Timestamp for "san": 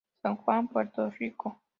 0.23-0.35